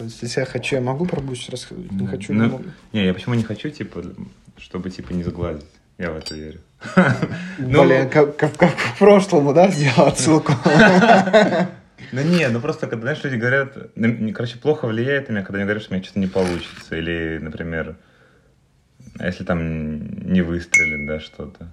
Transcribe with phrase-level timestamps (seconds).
[0.00, 2.64] То есть, если я хочу, я могу про будущее рассказывать, не хочу, Ну, не могу.
[2.94, 4.02] Не, я почему не хочу, типа,
[4.56, 5.66] чтобы, типа, не сглазить.
[5.98, 6.60] Я в это верю.
[7.58, 10.54] Ну, Блин, как, как- к прошлому, да, сделал отсылку?
[12.12, 15.58] Ну не, ну просто, когда, знаешь, люди говорят, ну, короче, плохо влияет на меня, когда
[15.58, 17.96] они говорят, что у меня что-то не получится, или, например,
[19.18, 21.68] а если там не выстрелит, да, что-то.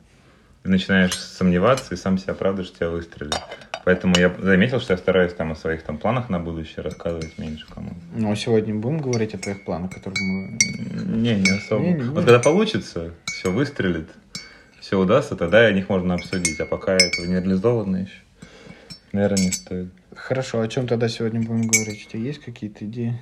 [0.63, 3.39] Ты начинаешь сомневаться и сам себя оправдываешь, что тебя выстрелит.
[3.87, 7.65] Поэтому я заметил, что я стараюсь там о своих там планах на будущее рассказывать меньше
[7.73, 7.91] кому.
[8.13, 10.57] Ну, а сегодня будем говорить о твоих планах, которые мы...
[11.05, 11.85] Не, не особо.
[11.85, 14.09] Не, не вот когда получится, все выстрелит,
[14.81, 16.59] все удастся, тогда о них можно обсудить.
[16.59, 18.19] А пока этого не реализовано еще,
[19.13, 19.87] наверное, не стоит.
[20.13, 22.07] Хорошо, о чем тогда сегодня будем говорить?
[22.07, 23.17] У тебя есть какие-то идеи?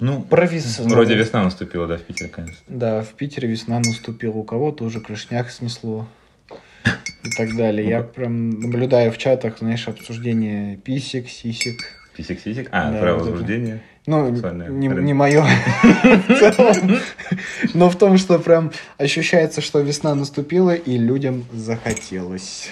[0.00, 0.88] Ну, Про весну.
[0.88, 2.64] вроде весна наступила, да, в Питере, конечно.
[2.66, 6.08] Да, в Питере весна наступила, у кого-то уже крышняк снесло
[7.26, 7.88] и так далее.
[7.88, 11.80] Я прям наблюдаю в чатах, знаешь, обсуждение писек, сисек.
[12.16, 12.68] Писик-сисик.
[12.72, 13.82] А, Да, про вот возбуждение.
[14.06, 15.44] Ну, не, не мое
[17.74, 22.70] но в том, что прям ощущается, что весна наступила и людям захотелось.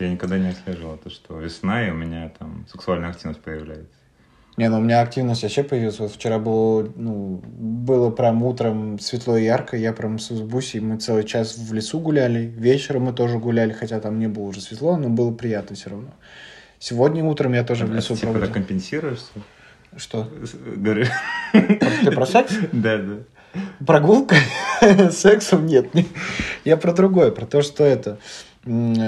[0.00, 3.94] Я никогда не отслеживал то, что весна, и у меня там сексуальная активность появляется.
[4.56, 5.98] Не, ну у меня активность вообще появилась.
[5.98, 9.76] Вот вчера было, ну, было прям утром светло и ярко.
[9.76, 12.40] Я прям с Бусей, мы целый час в лесу гуляли.
[12.56, 16.10] Вечером мы тоже гуляли, хотя там не было уже светло, но было приятно все равно.
[16.78, 18.54] Сегодня утром я тоже в А лесу типа, проводил.
[18.54, 19.26] компенсируешься?
[19.96, 20.28] Что?
[20.76, 21.06] Говорю.
[21.52, 22.54] Ты про секс?
[22.72, 23.14] Да, да.
[23.84, 24.36] Прогулка?
[25.10, 25.94] Сексом нет.
[25.94, 26.06] не-
[26.64, 28.18] Я про другое, про то, что это...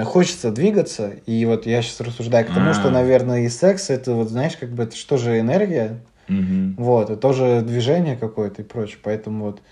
[0.04, 2.74] Хочется двигаться, и вот я сейчас рассуждаю к тому, А.
[2.74, 6.74] что, наверное, и секс, это вот, знаешь, как бы это что же энергия, Мгм.
[6.76, 8.98] Вот, это тоже движение какое-то и прочее.
[9.02, 9.62] Поэтому вот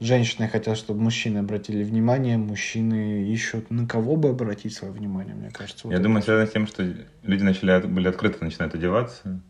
[0.00, 5.50] женщины хотят, чтобы мужчины обратили внимание, мужчины ищут на кого бы обратить свое внимание, мне
[5.50, 5.82] кажется.
[5.86, 6.82] вот Я думаю, связано с тем, что
[7.22, 9.40] люди начали, были открыто начинают одеваться,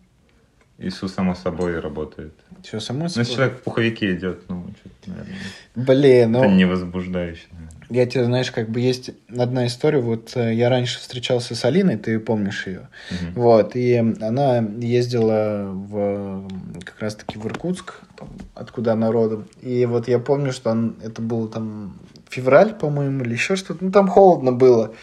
[0.79, 2.35] и все само собой работает.
[2.63, 3.27] Всё само Ну, собой.
[3.35, 5.37] человек в пуховике идет, ну, что-то, наверное,
[5.75, 7.43] Блин, ну, это не возбуждающе.
[7.51, 7.69] наверное.
[7.91, 9.99] я тебе, знаешь, как бы есть одна история.
[10.01, 12.89] Вот э, я раньше встречался с Алиной, ты помнишь ее.
[13.11, 13.33] Мгм.
[13.35, 16.49] Вот, и она ездила в,
[16.85, 19.47] как раз-таки в Иркутск, там, откуда она родом.
[19.63, 21.99] И вот я помню, что он- это был там
[22.29, 23.85] февраль, по-моему, или еще что-то.
[23.85, 24.95] Ну, там холодно было.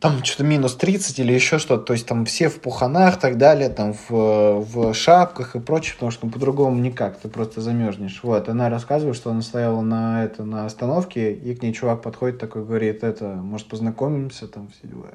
[0.00, 1.84] Там что-то минус 30 или еще что-то.
[1.84, 5.92] То есть там все в пуханах и так далее, там в, в шапках и прочее,
[5.94, 8.20] потому что ну, по-другому никак, ты просто замерзнешь.
[8.22, 12.38] Вот, она рассказывает, что она стояла на, это, на остановке, и к ней чувак подходит
[12.38, 15.08] такой, говорит, это, может, познакомимся, там все дела.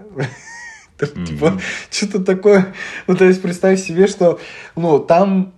[1.26, 1.60] Типа,
[1.90, 2.74] что-то такое.
[3.08, 4.40] Ну, то есть, представь себе, что,
[4.76, 5.54] ну, там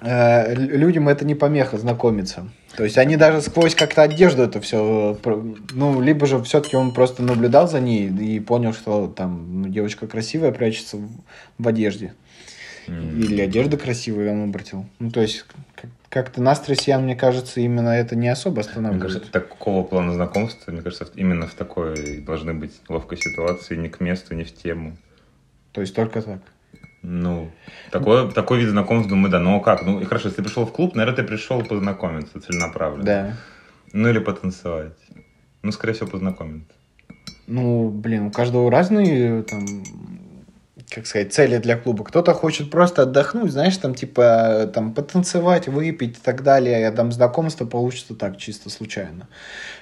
[0.00, 2.48] э, лю- людям это не помеха знакомиться.
[2.78, 5.18] То есть они даже сквозь как-то одежду это все,
[5.72, 10.06] ну, либо же все-таки он просто наблюдал за ней и понял, что там ну, девочка
[10.06, 11.08] красивая прячется в,
[11.58, 12.14] в одежде.
[12.86, 14.86] Или одежда красивая, он обратил.
[15.00, 15.44] Ну, то есть
[15.74, 19.02] как- как-то нас, россиян, мне кажется, именно это не особо Мне останавливает.
[19.02, 23.88] кажется, это такого плана знакомства, мне кажется, именно в такой должны быть ловкой ситуации, не
[23.88, 24.96] к месту, не в тему.
[25.72, 26.38] То есть только так.
[27.02, 27.50] Ну,
[27.90, 29.38] такой, такой вид знакомств, думаю, да.
[29.38, 29.84] Ну, а как?
[29.84, 33.04] Ну, и хорошо, если ты пришел в клуб, наверное, ты пришел познакомиться целенаправленно.
[33.04, 33.36] Да.
[33.92, 34.98] Ну, или потанцевать.
[35.62, 36.72] Ну, скорее всего, познакомиться.
[37.46, 39.64] Ну, блин, у каждого разные, там,
[40.90, 42.04] как сказать, цели для клуба.
[42.04, 47.12] Кто-то хочет просто отдохнуть, знаешь, там, типа, там, потанцевать, выпить и так далее, а там
[47.12, 49.28] знакомство получится так, чисто случайно.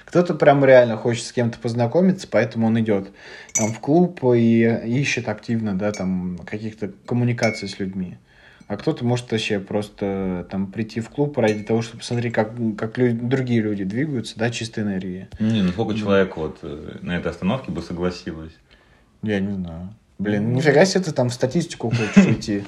[0.05, 3.09] Кто-то прям реально хочет с кем-то познакомиться, поэтому он идет
[3.53, 8.17] там в клуб и ищет активно, да, там, каких-то коммуникаций с людьми.
[8.67, 12.97] А кто-то может вообще просто там прийти в клуб ради того, чтобы посмотреть, как, как
[12.97, 15.29] лю- другие люди двигаются, да, чистой энергии.
[15.39, 18.51] Не, ну сколько человек вот э, на этой остановке бы согласилось?
[19.23, 19.93] Я не знаю.
[20.19, 22.63] Блин, нифига себе ты там в статистику хочешь уйти.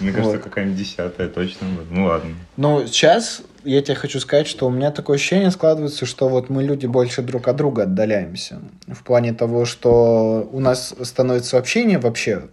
[0.00, 0.42] Мне кажется, Вот.
[0.44, 1.66] какая-нибудь десятая точно.
[1.90, 2.34] Ну, ладно.
[2.56, 6.62] Но сейчас я тебе хочу сказать, что у меня такое ощущение складывается, что вот мы
[6.64, 8.60] люди больше друг от друга отдаляемся.
[8.88, 12.48] В плане того, что у нас становится общение вообще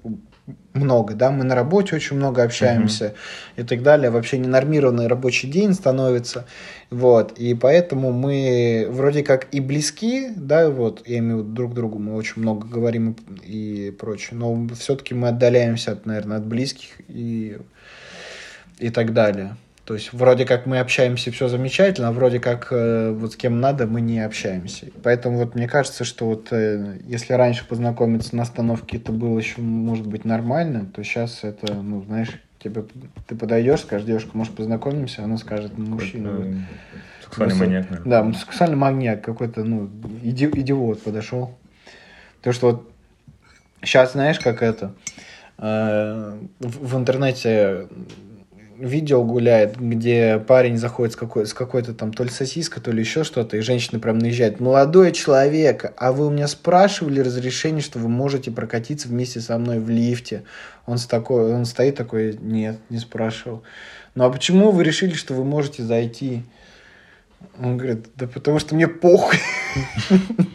[0.73, 3.15] много, да, мы на работе очень много общаемся
[3.55, 6.45] и так далее, вообще ненормированный рабочий день становится,
[6.89, 11.73] вот, и поэтому мы вроде как и близки, да, вот, я имею в виду друг
[11.73, 16.89] другу, мы очень много говорим и прочее, но все-таки мы отдаляемся, от, наверное, от близких
[17.07, 17.57] и,
[18.77, 19.55] и так далее.
[19.89, 23.59] То есть вроде как мы общаемся, все замечательно, а вроде как э, вот с кем
[23.59, 24.85] надо, мы не общаемся.
[25.01, 29.61] Поэтому вот мне кажется, что вот э, если раньше познакомиться на остановке это было еще,
[29.61, 32.83] может быть, нормально, то сейчас это, ну, знаешь, тебе,
[33.25, 36.29] ты подойдешь, скажешь, девушка, может, познакомимся, она скажет, ну, мужчина.
[36.33, 36.61] вы».
[37.23, 38.31] Какой-то Сексуальный Ну, маньяк, наверное.
[38.31, 39.89] Да, сексуальный маньяк какой-то, ну,
[40.21, 41.57] иди- идиот подошел.
[42.43, 42.91] То, что вот
[43.81, 44.93] сейчас, знаешь, как это,
[45.57, 47.87] э, в, в интернете
[48.79, 53.23] видео гуляет, где парень заходит с, какой, какой-то там то ли сосиской, то ли еще
[53.23, 54.59] что-то, и женщина прям наезжает.
[54.59, 59.79] Молодой человек, а вы у меня спрашивали разрешение, что вы можете прокатиться вместе со мной
[59.79, 60.43] в лифте?
[60.85, 63.63] Он, с такой, он стоит такой, нет, не спрашивал.
[64.15, 66.43] Ну а почему вы решили, что вы можете зайти?
[67.61, 69.37] Он говорит, да потому что мне похуй.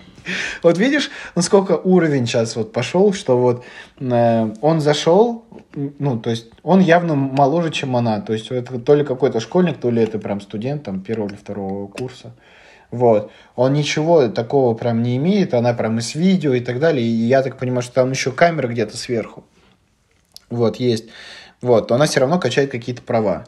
[0.64, 3.64] Вот видишь, насколько уровень сейчас вот пошел, что вот
[4.00, 5.44] э, он зашел,
[5.74, 8.20] ну, то есть он явно моложе, чем она.
[8.22, 11.36] То есть это то ли какой-то школьник, то ли это прям студент там первого или
[11.36, 12.34] второго курса.
[12.90, 13.30] Вот.
[13.56, 17.06] Он ничего такого прям не имеет, она прям и с видео и так далее.
[17.06, 19.44] И я так понимаю, что там еще камера где-то сверху.
[20.48, 21.06] Вот, есть.
[21.60, 23.44] Вот, то она все равно качает какие-то права.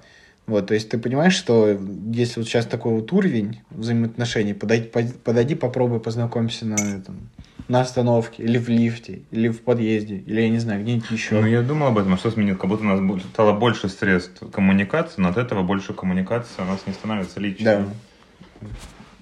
[0.46, 1.76] Вот, то есть ты понимаешь, что
[2.12, 4.88] если вот сейчас такой вот уровень взаимоотношений, подойди,
[5.24, 7.30] подойди попробуй познакомься на этом,
[7.66, 11.40] на остановке, или в лифте, или в подъезде, или я не знаю, где-нибудь еще.
[11.40, 14.48] Ну, я думал об этом, а что сменил, как будто у нас стало больше средств
[14.52, 17.64] коммуникации, но от этого больше коммуникации у нас не становится личной.
[17.64, 17.84] Да.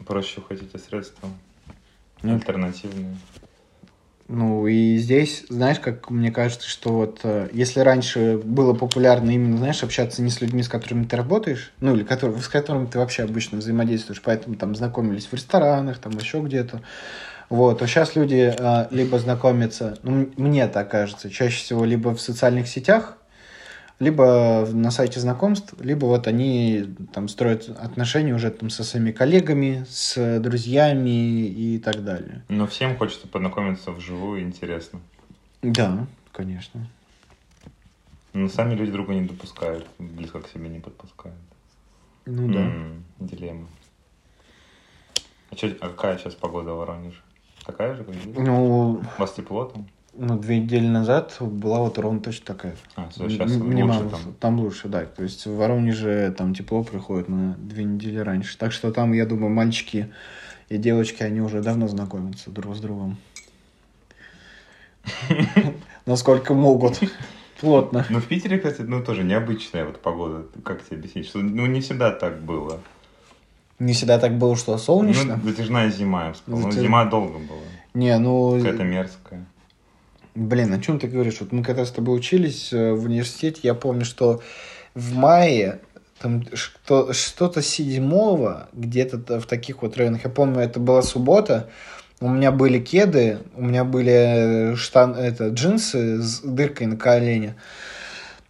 [0.05, 1.31] Проще уходить от средства
[2.25, 3.17] ну, альтернативные.
[4.27, 9.59] Ну и здесь, знаешь, как мне кажется, что вот э, если раньше было популярно именно,
[9.59, 12.99] знаешь, общаться не с людьми, с которыми ты работаешь, ну или который, с которыми ты
[12.99, 16.81] вообще обычно взаимодействуешь, поэтому там знакомились в ресторанах, там еще где-то,
[17.51, 22.21] вот, то сейчас люди э, либо знакомятся, ну мне так кажется, чаще всего либо в
[22.21, 23.19] социальных сетях,
[24.05, 29.85] либо на сайте знакомств, либо вот они там строят отношения уже там со своими коллегами,
[29.89, 32.43] с друзьями и так далее.
[32.49, 35.01] Но всем хочется познакомиться вживую, интересно.
[35.63, 36.87] Да, конечно.
[38.35, 41.39] Но сами люди друга не допускают, близко к себе не подпускают.
[42.27, 42.61] Ну да.
[42.61, 43.69] М-м, дилемма.
[45.51, 47.21] А, чё, а какая сейчас погода в Воронеже?
[47.65, 48.37] Такая же, как здесь?
[48.37, 49.03] Ну...
[49.17, 49.87] У вас тепло там?
[50.17, 52.77] Ну, две недели назад была вот ровно точно такая.
[52.97, 54.35] А, сейчас лучше там?
[54.41, 55.05] Там лучше, да.
[55.05, 58.57] То есть в Воронеже там тепло приходит на две недели раньше.
[58.59, 60.13] Так что там, я думаю, мальчики
[60.69, 63.17] и девочки, они уже давно знакомятся друг с другом.
[66.07, 67.01] Насколько могут.
[67.61, 68.05] Плотно.
[68.11, 70.47] Ну, в Питере, кстати, ну, тоже необычная вот погода.
[70.65, 71.27] Как тебе объяснить?
[71.27, 72.81] Что, ну, не всегда так было.
[73.79, 75.41] Не всегда так было, что солнечно?
[75.43, 76.63] Ну, затяжная зима, я вспомнил.
[76.63, 76.77] Затяж...
[76.77, 77.61] Ну, зима долго была.
[77.95, 78.57] Не, ну...
[78.59, 79.47] Какая-то мерзкая.
[80.35, 81.37] Блин, о чем ты говоришь?
[81.41, 84.43] Вот мы когда с тобой учились э, в университете, я помню, что
[84.95, 85.81] в мае
[86.19, 91.71] там что, что-то седьмого, где-то в таких вот районах, я помню, это была суббота,
[92.21, 97.55] у меня были кеды, у меня были штан, это, джинсы с дыркой на колене.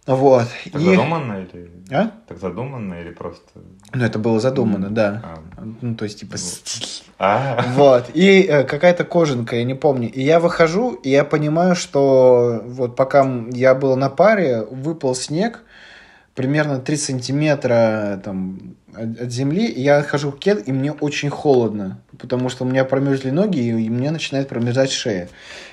[0.05, 0.47] Вот.
[0.71, 0.85] Так и...
[0.85, 1.71] задуманно или...
[1.91, 2.11] А?
[2.27, 3.41] Так задуманно или просто...
[3.93, 5.21] Ну, это было задумано, да.
[5.23, 5.63] А.
[5.81, 7.03] Ну, то есть, типа, стиль.
[7.17, 7.63] А.
[7.73, 8.11] Вот.
[8.13, 10.11] И э, какая-то кожанка, я не помню.
[10.11, 15.63] И я выхожу, и я понимаю, что вот пока я был на паре, выпал снег,
[16.35, 22.01] примерно 3 сантиметра там, от земли, и я хожу в кед, и мне очень холодно,
[22.19, 25.29] потому что у меня промерзли ноги, и мне начинает промерзать шея.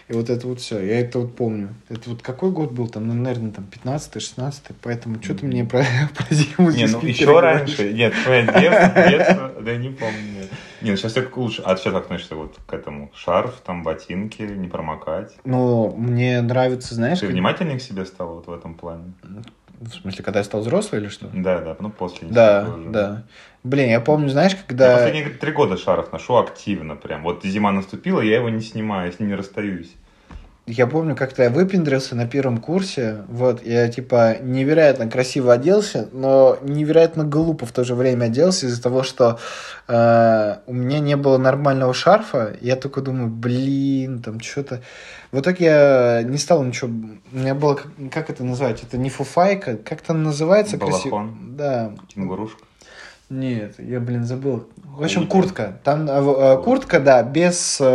[0.08, 1.70] И вот это вот все, я это вот помню.
[1.88, 5.84] Это вот какой год был там, ну, наверное, там 15-16, поэтому что ты мне про,
[6.16, 10.48] про зиму Не, ну еще раньше, нет, твое детство, детство, да не помню.
[10.80, 11.62] Не, ну сейчас все лучше.
[11.64, 13.10] А сейчас как относишься вот к этому?
[13.14, 15.32] Шарф, там, ботинки, не промокать?
[15.44, 17.20] Ну, мне нравится, знаешь...
[17.20, 17.34] Ты как...
[17.34, 19.12] внимательнее к себе стал вот в этом плане?
[19.82, 21.28] В смысле, когда я стал взрослый или что?
[21.32, 22.28] Да, да, ну после.
[22.28, 23.24] Да, да.
[23.64, 24.92] Блин, я помню, знаешь, когда...
[24.92, 27.22] Я последние три года шарф ношу активно прям.
[27.22, 29.92] Вот зима наступила, я его не снимаю, я с ним не расстаюсь
[30.66, 36.56] я помню, как-то я выпендрился на первом курсе, вот, я, типа, невероятно красиво оделся, но
[36.62, 39.40] невероятно глупо в то же время оделся из-за того, что
[39.88, 44.82] э, у меня не было нормального шарфа, я только думаю, блин, там, что-то...
[45.32, 46.90] В итоге я не стал ничего...
[47.32, 51.26] У меня было, как, это называть, это не фуфайка, как это называется красиво?
[51.40, 51.94] Да.
[52.08, 52.62] Кенгурушка.
[53.32, 54.68] Нет, я, блин, забыл.
[54.84, 55.80] В общем, куртка.
[55.84, 57.86] Там э, э, куртка, да, без э,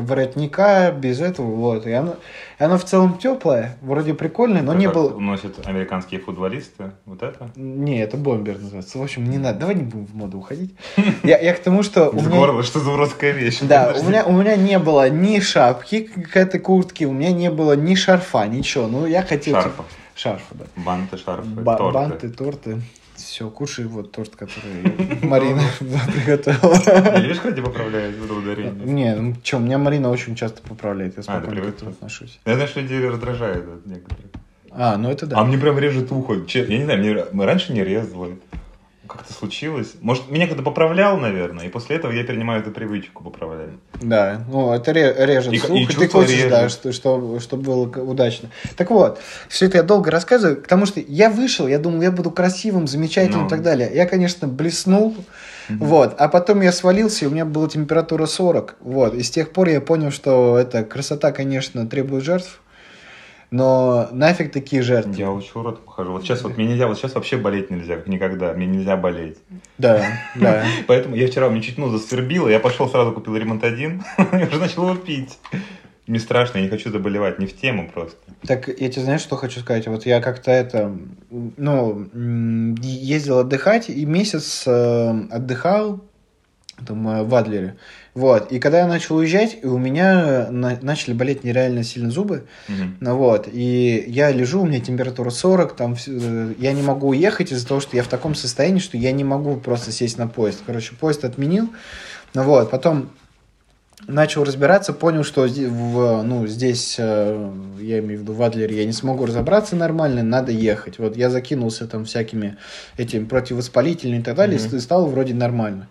[0.00, 1.86] воротника, без этого, вот.
[1.86, 2.14] И она,
[2.58, 5.18] и она в целом теплая, вроде прикольная, но это не было...
[5.18, 7.50] Носят американские футболисты, вот это?
[7.54, 8.96] Не, это бомбер называется.
[8.96, 10.74] В общем, не надо, давай не будем в моду уходить.
[11.22, 12.08] Я, я к тому, что...
[12.08, 13.58] Из горла, что за уродская вещь.
[13.60, 17.50] Да, у меня, у меня не было ни шапки к этой куртке, у меня не
[17.50, 18.86] было ни шарфа, ничего.
[18.86, 19.56] Ну, я хотел...
[19.56, 19.84] Шарфа.
[20.14, 20.64] Шарфа, да.
[20.76, 21.92] Банты, шарфы, торты.
[21.92, 22.82] Банты, торты.
[23.16, 27.20] Все, кушай вот торт, который Марина приготовила.
[27.20, 28.72] Видишь, как тебя поправляет это ударение?
[28.72, 32.40] Не, ну что, меня Марина очень часто поправляет, я а, спокойно к этому отношусь.
[32.44, 34.26] Я знаю, что людей раздражает некоторые.
[34.70, 35.38] А, ну это да.
[35.38, 36.34] А мне прям режет ухо.
[36.48, 38.30] Я не знаю, мне раньше не резало.
[39.06, 39.92] Как-то случилось.
[40.00, 43.70] Может, меня когда поправлял, наверное, и после этого я перенимаю эту привычку поправлять.
[44.02, 46.50] Да, ну это ре- режет И- слух, и и, ты хочешь, режет.
[46.50, 48.50] да, что, что, чтобы было удачно.
[48.76, 52.30] Так вот, все это я долго рассказываю, потому что я вышел, я думал, я буду
[52.30, 53.46] красивым, замечательным Ну.
[53.46, 53.90] и так далее.
[53.94, 55.14] Я, конечно, блеснул,
[55.68, 59.50] вот, а потом я свалился, и у меня была температура 40, вот, и с тех
[59.52, 62.60] пор я понял, что эта красота, конечно, требует жертв,
[63.54, 65.14] но нафиг такие жертвы.
[65.14, 66.10] Я очень урод похожу.
[66.10, 68.52] Вот сейчас вот мне нельзя, вот сейчас вообще болеть нельзя, как никогда.
[68.52, 69.38] Мне нельзя болеть.
[69.78, 70.64] Да, да.
[70.88, 74.02] Поэтому я вчера, мне чуть нос засвербило, я пошел сразу купил ремонт-1,
[74.42, 75.38] и уже начал его пить.
[76.08, 78.18] Мне страшно, я не хочу заболевать, не в тему просто.
[78.44, 79.86] Так, я тебе знаешь, что хочу сказать?
[79.86, 80.92] Вот я как-то это,
[81.30, 82.08] ну,
[82.82, 86.02] ездил отдыхать, и месяц э, отдыхал
[86.86, 87.76] там, в Адлере.
[88.14, 92.44] Вот, и когда я начал уезжать, и у меня на- начали болеть нереально сильно зубы,
[93.00, 97.50] ну вот, и я лежу, у меня температура 40, там, э, я не могу уехать
[97.52, 100.62] из-за того, что я в таком состоянии, что я не могу просто сесть на поезд.
[100.66, 101.68] Короче, поезд отменил,
[102.34, 103.10] ну вот, потом
[104.06, 107.50] начал разбираться, понял, что в, ну, здесь, э,
[107.80, 110.98] я имею в виду в Адлере, я не смогу разобраться нормально, надо ехать.
[110.98, 112.56] Вот я закинулся там всякими
[112.98, 114.76] этими противовоспалительными и так далее, Мгм.
[114.76, 115.88] и стало вроде нормально.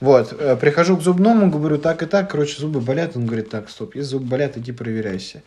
[0.00, 3.16] Вот, э, прихожу к зубному, говорю, так и так, короче, зубы болят.
[3.16, 5.42] Он говорит, так, стоп, если зубы болят, иди проверяйся.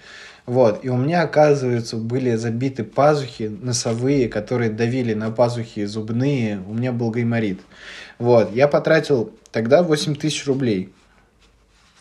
[0.47, 6.73] Вот, и у меня, оказывается, были забиты пазухи носовые, которые давили на пазухи зубные, у
[6.73, 7.59] меня был гайморит.
[8.17, 10.91] Вот, я потратил тогда 8 тысяч рублей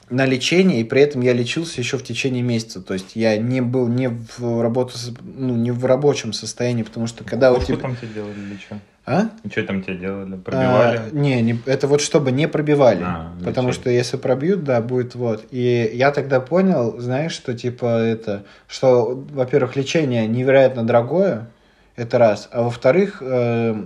[0.09, 2.81] на лечение, и при этом я лечился еще в течение месяца.
[2.81, 7.25] То есть я не был не в работу, ну, не в рабочем состоянии, потому что
[7.25, 7.76] когда у Что тебя...
[7.76, 8.78] там тебе делали или что?
[9.09, 9.31] А?
[9.50, 10.37] Что там тебе делали?
[10.37, 10.99] Пробивали?
[10.99, 13.03] А, не, не, это вот чтобы не пробивали.
[13.03, 13.83] А, потому лечили.
[13.83, 15.47] что если пробьют, да, будет вот.
[15.50, 21.49] И я тогда понял, знаешь, что типа это, что, во-первых, лечение невероятно дорогое,
[21.97, 23.83] это раз, а во-вторых, э,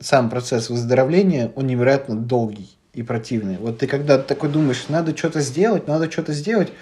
[0.00, 3.58] сам процесс выздоровления, он невероятно долгий и противный.
[3.58, 6.72] Вот ты когда такой думаешь, надо что-то сделать, надо что-то сделать,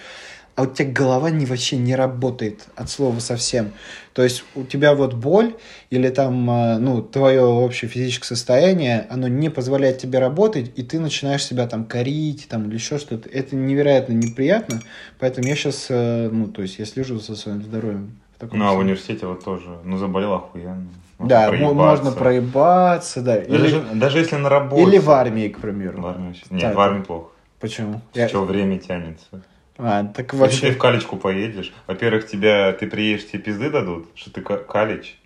[0.56, 3.72] а у тебя голова не, вообще не работает от слова совсем.
[4.12, 5.54] То есть у тебя вот боль
[5.90, 11.00] или там, э, ну, твое общее физическое состояние, оно не позволяет тебе работать, и ты
[11.00, 13.28] начинаешь себя там корить там, или еще что-то.
[13.28, 14.80] Это невероятно неприятно,
[15.18, 18.16] поэтому я сейчас, ну, то есть я слежу за своим здоровьем.
[18.52, 19.78] Ну, а в университете вот тоже.
[19.84, 20.86] Ну, заболел охуенно.
[21.18, 21.74] Можно Да, проебаться.
[21.74, 23.36] можно проебаться, да.
[23.36, 24.82] Или, Даже, даже если на работе.
[24.82, 26.02] или в армии, к примеру.
[26.02, 26.74] В армии Нет, Так.
[26.74, 27.28] в армии плохо.
[27.60, 28.00] Почему?
[28.12, 29.26] С Я- время тянется.
[29.76, 30.60] А, так Если вообще...
[30.60, 35.18] ты в калечку поедешь, во-первых, тебя, ты приедешь, тебе пизды дадут, что ты ка- калич.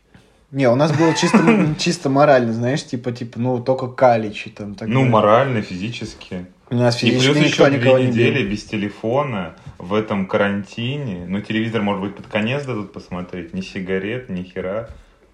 [0.50, 1.38] Не, у нас было чисто,
[1.78, 4.75] чисто морально, знаешь, типа, типа, ну, только каличи там.
[4.75, 6.47] так Ну, морально, физически.
[6.71, 11.26] У нас И плюс физически еще две не недели без телефона в этом карантине.
[11.26, 13.55] Ну, телевизор, может быть, под конец дадут посмотреть.
[13.55, 14.88] Ни сигарет, ни хера.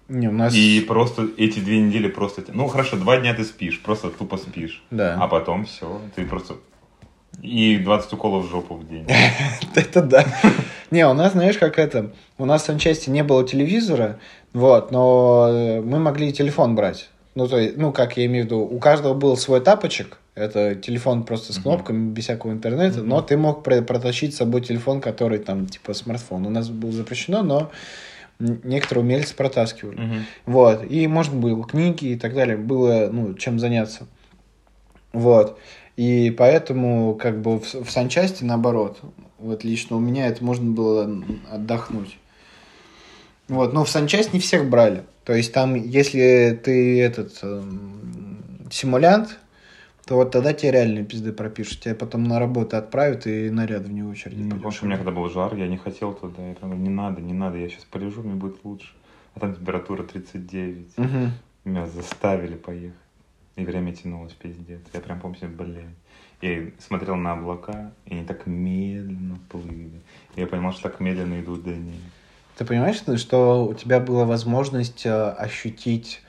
[0.07, 0.53] Не, у нас...
[0.53, 2.43] И просто эти две недели просто...
[2.49, 4.83] Ну, хорошо, два дня ты спишь, просто тупо спишь.
[4.91, 5.17] Да.
[5.19, 6.55] А потом все, ты просто...
[7.41, 9.07] И 20 уколов в жопу в день.
[9.75, 10.25] Это да.
[10.91, 12.11] Не, у нас, знаешь, как это...
[12.37, 14.19] У нас в санчасти не было телевизора,
[14.53, 17.09] вот, но э, мы могли телефон брать.
[17.33, 20.75] Ну, то есть, ну, как я имею в виду, у каждого был свой тапочек, это
[20.75, 25.01] телефон просто с кнопками, без всякого интернета, но ты мог про- протащить с собой телефон,
[25.01, 26.45] который там, типа, смартфон.
[26.45, 27.71] У нас было запрещено, но
[28.39, 29.99] некоторые умельцы протаскивали.
[29.99, 30.25] Мгм.
[30.45, 30.89] Вот.
[30.89, 32.57] И можно было книги и так далее.
[32.57, 34.07] Было, ну, чем заняться.
[35.13, 35.57] Вот.
[35.95, 38.99] И поэтому, как бы, в, в санчасти, наоборот,
[39.37, 42.17] вот лично у меня это можно было отдохнуть.
[43.47, 45.03] Вот, но в санчасть не всех брали.
[45.23, 49.37] То есть там, если ты этот эм, симулянт,
[50.05, 51.81] то вот тогда тебе реально пизды пропишут.
[51.81, 54.41] Тебя потом на работу отправят и наряд вне очереди.
[54.41, 54.57] Ну, пойдешь.
[54.57, 56.47] потому что у меня когда был жар, я не хотел туда.
[56.47, 58.93] Я говорю, не надо, не надо, я сейчас полежу, мне будет лучше.
[59.33, 60.97] А там температура 39.
[60.97, 61.31] Мгм.
[61.65, 62.93] Меня заставили поехать.
[63.55, 64.81] И время тянулось, пиздец.
[64.93, 65.95] Я прям помню, себе, блин.
[66.41, 70.01] Я смотрел на облака, и они так медленно плыли.
[70.35, 71.95] Я понимал, что так медленно идут до них.
[72.57, 76.21] Ты понимаешь, что- у тебя была возможность э, ощутить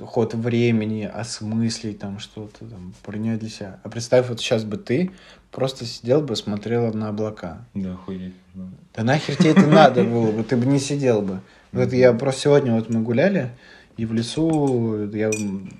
[0.00, 3.80] ход времени, осмыслить там что-то, там, принять для себя.
[3.82, 5.10] А представь, вот сейчас бы ты
[5.50, 7.66] просто сидел бы, смотрел на облака.
[7.74, 8.34] Да, охуеть.
[8.54, 8.68] ну.
[8.94, 11.40] Да нахер тебе это надо было бы, ты бы не сидел бы.
[11.72, 13.50] Вот я просто сегодня вот мы гуляли,
[13.96, 15.30] и в лесу, я,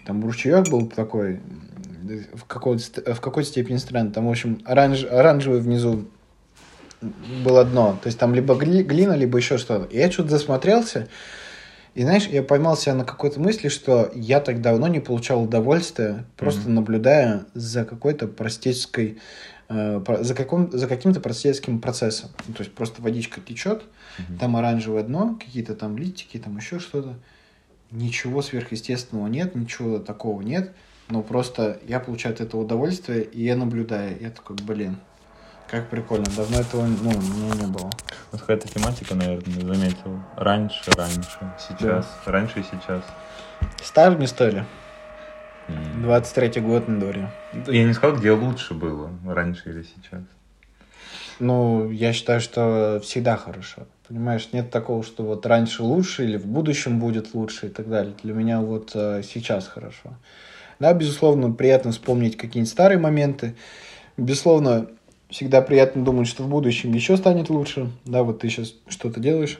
[0.06, 1.40] там ручеек был такой,
[2.34, 4.12] в какой-то, ст- в какой-то степени странный.
[4.12, 6.04] Там, в общем, оранж, оранжевый внизу
[7.00, 7.98] было дно.
[8.02, 9.86] То есть там либо гли- глина, либо еще что-то.
[9.86, 11.08] И я что-то засмотрелся,
[11.94, 16.24] и знаешь, я поймал себя на какой-то мысли, что я так давно не получал удовольствия,
[16.36, 16.74] просто Мгм.
[16.74, 19.18] наблюдая за какой-то простецкой,
[19.68, 22.30] э, за, каком, за каким-то простецким процессом.
[22.48, 23.82] Ну, то есть просто водичка течет,
[24.18, 24.38] Мгм.
[24.38, 27.14] там оранжевое дно, какие-то там листики, там еще что-то.
[27.94, 30.74] Ничего сверхъестественного нет, ничего такого нет,
[31.08, 34.98] но просто я получаю от этого удовольствие, и я наблюдаю, я такой, блин,
[35.70, 37.90] как прикольно, давно этого ну, меня не было.
[38.30, 40.20] Вот какая-то тематика, наверное, заметил.
[40.36, 43.02] Раньше, раньше, сейчас, раньше и сейчас.
[43.82, 44.66] Старые не стали.
[45.68, 46.04] М.
[46.04, 47.30] 23-й год на дворе.
[47.66, 50.22] Я не сказал, где лучше было, раньше или сейчас.
[51.38, 53.86] Ну, я считаю, что всегда хорошо.
[54.06, 58.14] Понимаешь, нет такого, что вот раньше лучше или в будущем будет лучше и так далее.
[58.22, 60.14] Для меня вот э, сейчас хорошо.
[60.78, 63.54] Да, безусловно, приятно вспомнить какие-нибудь старые моменты.
[64.18, 64.88] Безусловно,
[65.30, 67.90] всегда приятно думать, что в будущем еще станет лучше.
[68.04, 69.58] Да, вот ты сейчас что-то делаешь,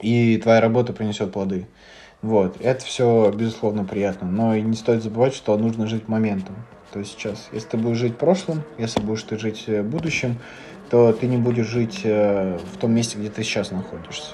[0.00, 1.66] и твоя работа принесет плоды.
[2.20, 4.28] Вот, это все, безусловно, приятно.
[4.30, 6.56] Но и не стоит забывать, что нужно жить моментом.
[6.92, 10.38] То есть сейчас, если ты будешь жить прошлым, если будешь ты жить э, будущим,
[10.90, 14.32] то ты не будешь жить э, в том месте, где ты сейчас находишься.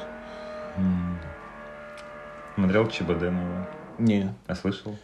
[2.55, 3.69] Смотрел ЧБД новое?
[3.99, 4.35] Не.
[4.49, 4.97] Я слышал,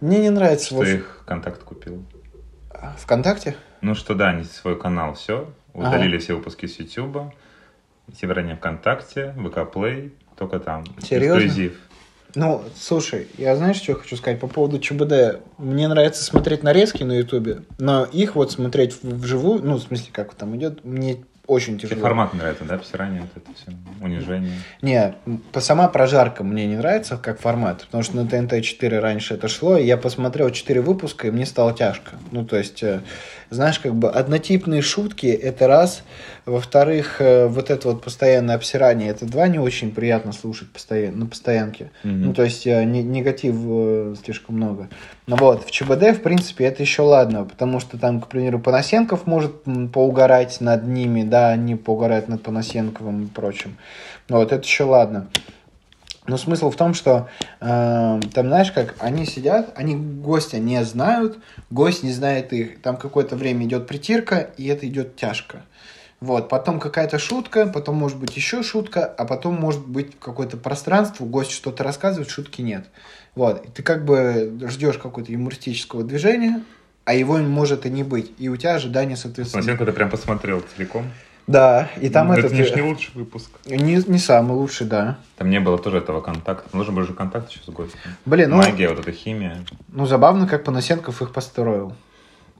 [0.00, 2.04] Мне не нравится что вот их контакт купил.
[2.98, 3.56] ВКонтакте.
[3.80, 7.32] Ну что да, они свой канал все, удалили все выпуски с Ютуба,
[8.18, 10.84] собрание ВКонтакте, ВК Play, только там.
[11.00, 11.38] Серьезно?
[11.38, 11.78] Эксклюзив.
[12.34, 15.40] Ну, слушай, я знаешь, что хочу сказать по поводу ЧБД?
[15.58, 20.34] Мне нравится смотреть нарезки на Ютубе, но их вот смотреть вживую, ну, в смысле, как
[20.34, 22.02] там идет, мне очень Тебе тяжело.
[22.06, 24.58] формат нравится, да, обсирание, вот это все, унижение.
[24.80, 25.14] Не,
[25.52, 29.76] по- сама прожарка мне не нравится как формат, потому что на ТНТ-4 раньше это шло,
[29.76, 32.12] и я посмотрел 4 выпуска, и мне стало тяжко.
[32.30, 33.00] Ну, то есть, э,
[33.54, 36.02] знаешь, как бы однотипные шутки– это раз,
[36.46, 41.26] во-вторых, э, вот это вот постоянное обсирание– это два, не очень приятно слушать постоянно, на
[41.26, 41.90] постоянке.
[42.02, 42.22] Мгм.
[42.22, 44.88] Ну, то есть, э, не- негатив э, слишком много.
[45.26, 49.26] Ну вот, в ЧБД, в принципе, это еще ладно, потому что там, к примеру, Панасенков
[49.26, 49.52] может
[49.92, 53.76] поугарать над ними, да, они поугарают над Панасенковым и прочим.
[54.28, 55.28] Ну вот, это еще ладно.
[56.26, 57.28] Но смысл в том, что
[57.60, 61.38] э, там, знаешь, как они сидят, они гостя не знают,
[61.70, 62.80] гость не знает их.
[62.80, 65.62] Там какое-то время идет притирка, и это идет тяжко.
[66.20, 71.26] Вот, потом какая-то шутка, потом может быть еще шутка, а потом может быть какое-то пространство,
[71.26, 72.86] гость что-то рассказывает, шутки нет.
[73.34, 76.62] Вот, и ты как бы ждешь какого-то юмористического движения,
[77.04, 78.32] а его может и не быть.
[78.38, 79.62] И у тебя ожидания, соответственно.
[79.62, 81.10] Панасенко ты прям посмотрел целиком.
[81.46, 82.52] Да, и там это этот...
[82.52, 83.50] не, ж не лучший выпуск.
[83.66, 85.18] не, не самый лучший, да.
[85.36, 86.74] Там не было тоже этого контакта.
[86.74, 87.98] Нужен был же контакт еще с гостем.
[88.24, 88.56] Блин, ну...
[88.56, 89.58] Магия, вот эта химия.
[89.88, 91.92] Ну, забавно, как Панасенков их построил.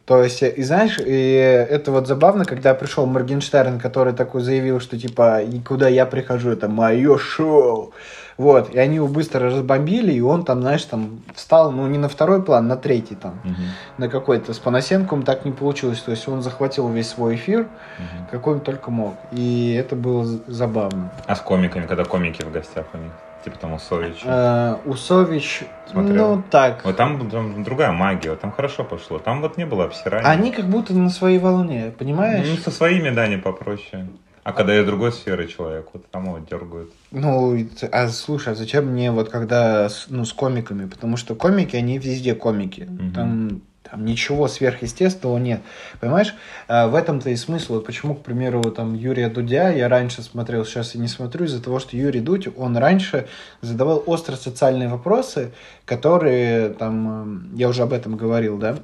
[0.04, 1.32] То есть, и знаешь, и
[1.70, 6.68] это вот забавно, когда пришел Моргенштерн, который такой заявил, что типа, куда я прихожу, это
[6.68, 7.94] мое шоу.
[8.36, 12.08] Вот, и они его быстро разбомбили, и он там, знаешь, там встал, ну, не на
[12.08, 13.54] второй план, на третий там, Мгм.
[13.98, 14.52] на какой-то.
[14.52, 17.60] С Панасенковым так не получилось, то есть он захватил весь свой эфир,
[17.98, 18.26] Мгм.
[18.30, 19.14] какой он только мог.
[19.32, 21.10] И это было забавно.
[21.26, 23.12] А с комиками, когда комики в гостях у них?
[23.44, 24.22] Типа там Усович.
[24.24, 26.36] Э, Усович, Смотрел.
[26.36, 26.82] ну, так.
[26.84, 29.18] Вот там, там другая магия, вот там хорошо пошло.
[29.18, 30.26] Там вот не было обсирания.
[30.26, 32.46] Они как будто на своей волне, понимаешь?
[32.48, 34.06] Ну, со своими, да, не попроще.
[34.44, 36.92] А когда я другой сферы человек, вот там его дергают.
[37.10, 37.58] Ну,
[37.90, 40.86] а слушай, а зачем мне вот когда с, ну, с комиками?
[40.86, 42.82] Потому что комики, они везде комики.
[42.82, 43.12] Мгм.
[43.14, 45.62] Там, там ничего сверхъестественного нет.
[45.98, 46.34] Понимаешь?
[46.68, 47.74] А в этом-то и смысл.
[47.74, 51.62] Вот почему, к примеру, там Юрия Дудя я раньше смотрел, сейчас я не смотрю, из-за
[51.62, 53.26] того, что Юрий Дудь, он раньше
[53.62, 55.52] задавал остро социальные вопросы,
[55.86, 58.76] которые там, эм, я уже об этом говорил, да?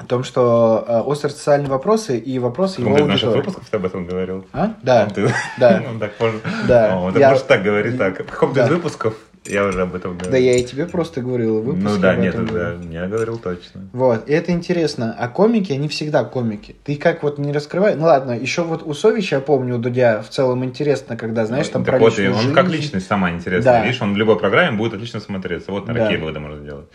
[0.00, 3.36] О том, что э, остро социальные вопросы и вопросы его Он наших аудитории.
[3.40, 4.46] выпусков ты об этом говорил?
[4.52, 4.74] А?
[4.82, 5.82] Да, Ты- да.
[5.92, 6.40] Ну, так можно.
[6.66, 6.98] Да.
[6.98, 8.20] О, ты Я- можешь так говорить так.
[8.26, 8.66] В каком-то Да.
[8.66, 10.30] из выпусков я уже об этом говорил.
[10.32, 13.82] Да я и тебе просто говорил, в Ну да, нет, да, я говорил точно.
[13.92, 15.14] Вот, и это интересно.
[15.18, 16.76] А комики, они всегда комики.
[16.84, 17.96] Ты как вот не раскрываешь...
[17.98, 21.68] Ну ладно, еще вот у Совича, я помню, у Дудя в целом интересно, когда, знаешь,
[21.68, 23.80] там так про вот, он как личность сама интересная.
[23.80, 23.84] Да.
[23.84, 25.72] Видишь, он в любой программе будет отлично смотреться.
[25.72, 26.10] Вот на Да.
[26.10, 26.86] Это можно сделать.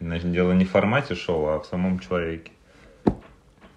[0.00, 2.52] Значит, дело не в формате шоу, а в самом человеке.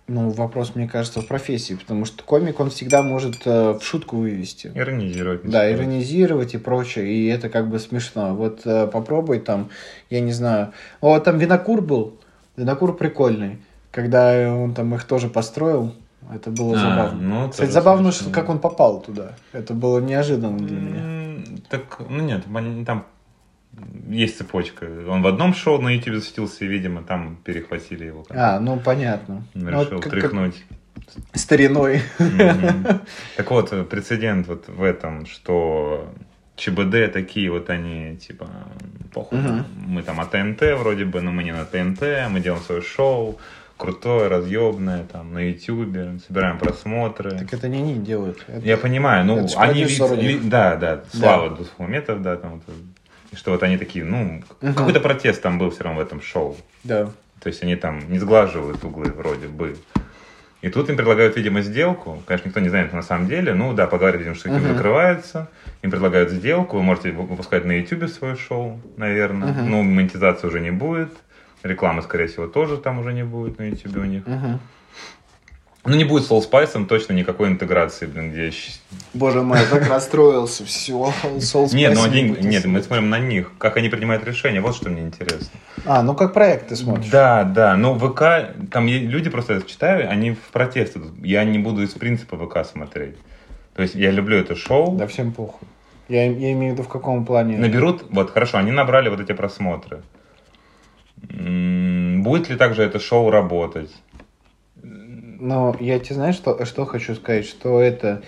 [0.08, 4.18] Ну, вопрос, мне кажется, в профессии, потому что комик, он всегда может э, в шутку
[4.18, 4.72] вывести.
[4.74, 5.44] Иронизировать.
[5.44, 5.78] Да, стоит.
[5.78, 8.34] иронизировать и прочее, и это как бы смешно.
[8.34, 9.70] Вот э, попробуй там,
[10.10, 10.74] я не знаю.
[11.00, 12.18] О, там Винокур был.
[12.58, 13.60] Винокур прикольный.
[13.92, 15.94] Когда он там их тоже построил,
[16.34, 17.22] это было А, забавно.
[17.44, 18.32] ну, Кстати, забавно, смешно.
[18.32, 19.34] что как он попал туда.
[19.52, 21.44] Это было неожиданно для меня.
[21.70, 22.44] Так, ну нет,
[22.86, 23.06] там
[24.10, 24.86] есть цепочка.
[25.08, 28.26] Он в одном шоу на YouTube засветился, и, видимо, там перехватили его.
[28.30, 29.44] А, ну понятно.
[29.56, 30.56] Он Ну, решил как- тряхнуть.
[30.96, 32.02] как стариной.
[32.20, 33.02] Мгм.
[33.38, 36.12] Так вот, прецедент вот в этом, что
[36.56, 38.48] ЧБД такие вот они, типа,
[39.14, 39.66] похуй, Мгм.
[39.88, 43.40] мы там от ТНТ вроде бы, но мы не на ТНТ, мы делаем свое шоу,
[43.78, 47.32] крутое, разъемное, там, на Ютубе, собираем просмотры.
[47.32, 48.44] Так это не они делают.
[48.48, 52.64] Это- Я понимаю, ну, Это они ви- да, да, Слава Дусфуметов, да, там вот,
[53.36, 54.74] что вот они такие, ну, Мгм.
[54.74, 56.58] какой-то протест там был все равно в этом шоу.
[56.84, 57.06] Да.
[57.42, 59.78] То есть они там не сглаживают углы вроде бы.
[60.62, 62.22] И тут им предлагают, видимо, сделку.
[62.26, 63.54] Конечно, никто не знает на самом деле.
[63.54, 64.76] Ну да, поговорили, видимо, что YouTube Мгм.
[64.76, 65.48] закрывается.
[65.84, 66.76] Им предлагают сделку.
[66.76, 69.54] Вы можете вы- выпускать на YouTube свое шоу, наверное.
[69.54, 69.70] Мгм.
[69.70, 71.14] Ну, монетизации уже не будет.
[71.64, 74.28] Рекламы, скорее всего, тоже там уже не будет на YouTube у них.
[74.28, 74.60] Мгм.
[75.86, 78.52] Ну, не будет Soul Spice точно никакой интеграции, блин, где...
[79.14, 80.66] Боже мой, я так расстроился.
[80.66, 82.28] Все, Soul Нет, ну Spice один...
[82.30, 83.52] будет Нет, мы смотрим на них.
[83.58, 84.60] Как они принимают решения.
[84.60, 85.50] Вот что мне интересно.
[85.86, 87.10] А, ну как проект ты смотришь?
[87.10, 87.78] Да, да.
[87.78, 91.14] Ну, ВК, там люди просто я читаю, они в протест идут.
[91.24, 93.16] Я не буду из принципа ВК смотреть.
[93.74, 94.98] То есть я люблю это шоу.
[94.98, 95.68] Да всем похуй.
[96.10, 97.58] Я, я имею в виду в каком плане.
[97.58, 100.02] Наберут, вот хорошо, они набрали вот эти просмотры.
[101.22, 103.92] Будет ли также это шоу работать?
[105.40, 108.22] Но я тебе знаешь, что, что хочу сказать, что это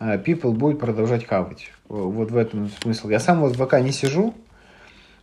[0.00, 1.70] э, people будет продолжать хавать.
[1.88, 3.08] В- Вот в этом смысл.
[3.08, 4.34] Я сам вот в ВК не сижу.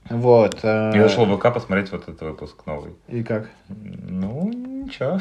[0.10, 0.60] Вот.
[0.64, 2.94] э, Я зашел в ВК посмотреть вот этот выпуск новый.
[3.08, 3.50] И как?
[3.70, 5.20] Ну, ничего.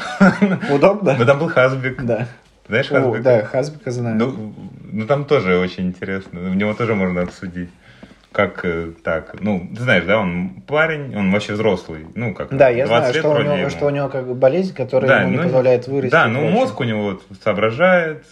[0.75, 1.17] Удобно?
[1.19, 2.03] Ну, там был Хазбик.
[2.05, 2.27] Да.
[2.69, 3.23] Знаешь О, Хазбика?
[3.23, 4.17] да, Хазбика знаю.
[4.17, 4.55] Ну,
[4.93, 6.41] ну, там тоже очень интересно.
[6.41, 7.71] В него тоже можно обсудить.
[8.35, 9.37] Как э, так?
[9.41, 12.07] Ну, ты знаешь, да, он парень, он вообще взрослый.
[12.17, 13.71] Ну, как да, я 20 знаю, что у, него, ему.
[13.71, 16.11] что у него как бы болезнь, которая Да, ему не ну, позволяет вырасти.
[16.11, 18.25] Да, ну мозг у него вот соображает,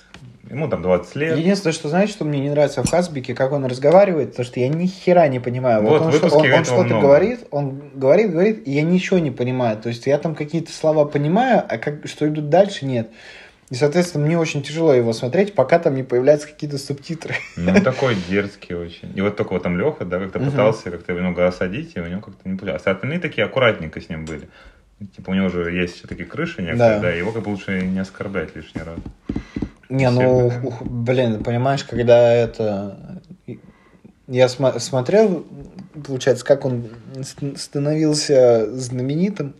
[0.50, 1.38] ему там 20 лет.
[1.38, 4.66] Единственное, что знаешь, что мне не нравится в Хасбике, как он разговаривает, потому что я
[4.66, 5.82] ни хера не понимаю.
[5.82, 9.30] Вот, он, в что- он- он что-то говорит, он говорит, говорит, и я ничего не
[9.30, 9.76] понимаю.
[9.76, 13.08] То есть я там какие-то слова понимаю, а как, что идут дальше, нет.
[13.72, 17.36] И, соответственно, мне очень тяжело его смотреть, пока там не появляются какие-то субтитры.
[17.56, 19.10] Ну, такой дерзкий очень.
[19.16, 20.50] И вот только вот там Леха, да, как-то Мгм.
[20.50, 22.82] пытался как-то немного осадить, и у него как-то не получалось.
[22.84, 24.50] А остальные такие аккуратненько с ним были.
[25.16, 27.00] Типа у него уже есть все-татаки крыши некоторые, Да.
[27.00, 28.98] да, его как бы лучше не оскорблять лишний раз.
[29.88, 30.68] Не, ну, Всем, да.
[30.68, 33.22] ух, блин, понимаешь, когда это...
[34.28, 35.46] Я сма- смотрел,
[36.06, 36.88] получается, как он
[37.22, 39.54] ст- становился знаменитым.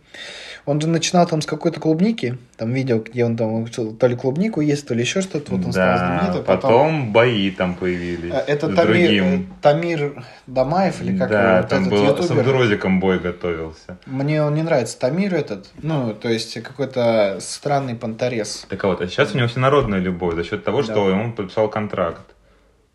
[0.65, 4.61] Он же начинал там с какой-то клубники, там видео, где он там то ли клубнику
[4.61, 6.43] есть, то ли еще что-то, вот он стал да, знаменитым.
[6.45, 8.31] потом бои там появились.
[8.33, 9.23] Э, Это с Тамир, другим.
[9.25, 12.39] э, Тамир Дамаев или как его, да, вот там этот был с ютубер.
[12.39, 13.97] Абдурозиком бой готовился.
[14.05, 14.97] Мне он не нравится.
[14.97, 18.65] Тамир этот, ну, то есть какой-то странный понторез.
[18.69, 20.93] Так вот, а сейчас у него всенародная любовь за счет того, Да.
[20.93, 22.21] что он подписал контракт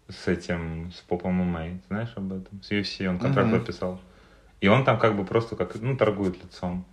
[0.08, 1.80] с этим, с Попом ММА.
[1.88, 2.62] Знаешь об этом?
[2.62, 3.58] С UFC он контракт Мгм.
[3.58, 4.00] подписал.
[4.62, 6.86] И он там как бы просто как, ну, торгует лицом.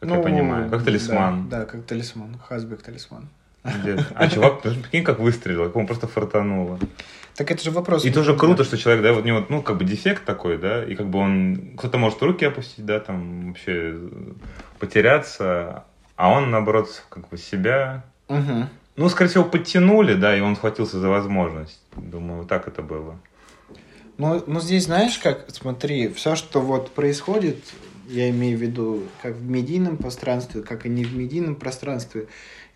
[0.00, 0.70] Как я Ну, понимаю.
[0.70, 1.48] Как талисман.
[1.48, 2.36] Да, да, как талисман.
[2.48, 3.28] Хазбек талисман.
[4.14, 6.78] А чувак, прикинь, как выстрелил, как ему просто фартануло.
[7.34, 8.04] Так это же вопрос.
[8.04, 10.84] И тоже круто, что человек, да, вот у него, ну, как бы дефект такой, да,
[10.84, 13.96] и как бы он, кто-то может руки опустить, да, там, вообще
[14.78, 15.84] потеряться,
[16.16, 18.68] а он, наоборот, как бы себя, Мгм.
[18.96, 21.80] ну, скорее всего, подтянули, да, и он схватился за возможность.
[21.96, 23.16] Думаю, вот так это было.
[24.16, 27.58] Ну, ну, здесь знаешь как, смотри, все, что вот происходит,
[28.08, 32.26] я имею в виду, как в медийном пространстве, как и не в медийном пространстве,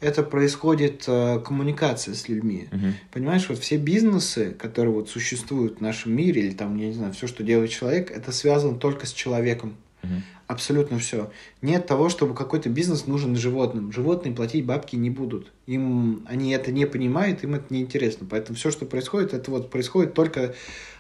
[0.00, 2.68] это происходит э, коммуникация с людьми.
[3.12, 7.12] Понимаешь, вот все бизнесы, которые вот существуют в нашем мире, или там, я не знаю,
[7.12, 9.76] все, что делает человек, это связано только с человеком.
[10.02, 10.22] Мгм.
[10.48, 11.30] Абсолютно все.
[11.62, 13.92] Нет того, чтобы какой-то бизнес нужен животным.
[13.92, 15.52] Животные платить бабки не будут.
[15.66, 18.26] Им они это не понимают, им это не интересно.
[18.28, 20.54] Поэтому все, что происходит, это вот происходит только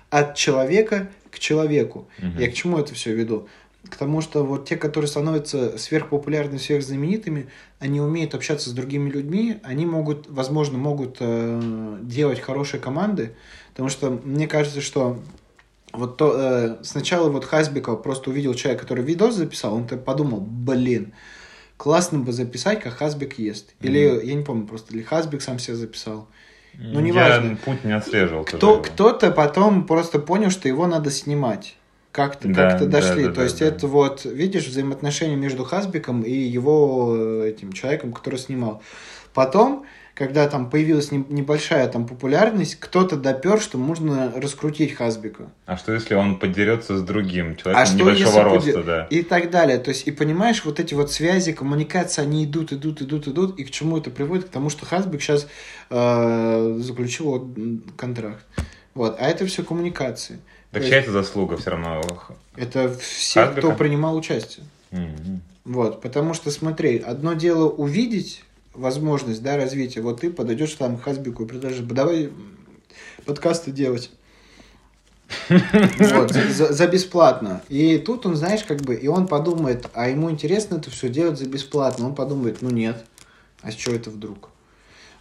[0.08, 2.06] от человека к человеку.
[2.18, 2.38] Мгм.
[2.38, 3.48] Я к чему это все веду?
[3.92, 9.58] К тому, что вот те, которые становятся сверхпопулярными, сверхзнаменитыми, они умеют общаться с другими людьми,
[9.62, 13.36] они могут, возможно, могут э, делать хорошие команды,
[13.72, 15.18] потому что мне кажется, что
[15.92, 21.12] вот то, э, сначала вот Хасбиков просто увидел человека, который видос записал, он подумал, блин,
[21.76, 23.74] классно бы записать, как Хасбик ест.
[23.82, 26.28] Или, я не помню просто, или Хасбик сам себя записал.
[26.72, 27.58] Ну, Я неважно.
[27.62, 28.44] путь не отслеживал.
[28.44, 31.76] Кто, кто-то потом просто понял, что его надо снимать.
[32.12, 33.24] Как-то Да, как-то да, дошли.
[33.24, 33.64] да, То да, есть да.
[33.66, 38.82] это вот, видишь, взаимоотношения между Хасбиком и его э, этим человеком, который снимал.
[39.32, 45.44] Потом, когда там появилась не- небольшая там популярность, кто-то допер, что можно раскрутить Хасбика.
[45.64, 49.06] А что если он подерется с другим человеком А что небольшого роста, поде- да?
[49.08, 49.78] И так далее.
[49.78, 53.58] То есть, и понимаешь, вот эти вот связи, коммуникации, они идут, идут, идут, идут.
[53.58, 54.44] И к чему это приводит?
[54.44, 55.46] К тому, что Хасбик сейчас
[55.88, 57.54] э, заключил
[57.96, 58.44] контракт.
[58.94, 59.16] Вот.
[59.18, 60.40] А это все коммуникации.
[60.72, 62.02] Так чья это заслуга все равно?
[62.56, 64.66] Это все, кто принимал участие.
[64.90, 65.42] Мгм.
[65.64, 66.00] Вот.
[66.00, 68.42] Потому что, смотри, одно дело увидеть
[68.74, 70.00] возможность да, развития.
[70.00, 72.30] Вот ты подойдешь там к Хасбику и предложишь, давай
[73.26, 74.10] подкасты делать.
[75.48, 77.62] Вот, за- за бесплатно.
[77.68, 81.38] И тут он, знаешь, как бы, и он подумает, а ему интересно это все делать
[81.38, 82.06] за бесплатно.
[82.06, 83.04] Он подумает, ну нет,
[83.62, 84.50] а с чего это вдруг?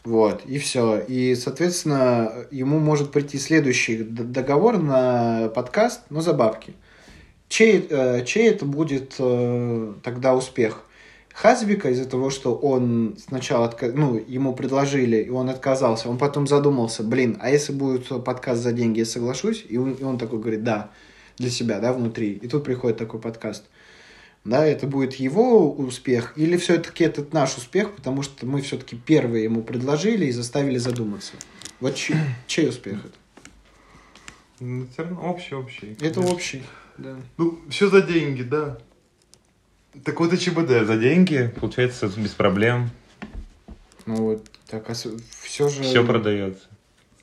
[0.04, 1.00] Вот, и все.
[1.00, 6.74] И, соответственно, ему может прийти следующий договор на подкаст, но за бабки.
[7.50, 10.84] Чей, э, чей это будет э, тогда успех?
[11.34, 16.48] Хазбика из-за того, что он сначала, отка- ну, ему предложили, и он отказался, он потом
[16.48, 19.66] задумался, блин, а если будет подкаст за деньги, я соглашусь?
[19.70, 20.92] И он, и он такой говорит, да,
[21.38, 22.34] для себя, да, внутри.
[22.34, 23.66] И тут приходит такой подкаст.
[24.44, 29.44] Да, это будет его успех, или все-таки этот наш успех, потому что мы все-таки первые
[29.44, 31.34] ему предложили и заставили задуматься.
[31.80, 32.16] Вот чей,
[32.48, 33.16] чей успех это?
[34.60, 35.92] Ну, всё равно общий, общий.
[36.00, 36.36] Это конечно.
[36.36, 36.64] общий,
[36.98, 37.18] да.
[37.38, 38.80] Ну, все за деньги, да.
[40.04, 40.88] Так вот и ЧБД.
[40.88, 42.90] За деньги, получается, без проблем.
[44.06, 45.84] Ну вот, так, а все же...
[45.84, 46.68] Все продается.